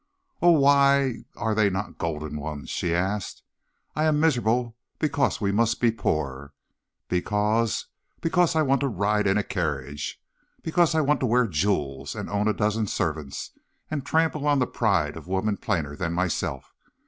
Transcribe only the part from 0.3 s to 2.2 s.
"'O why are they not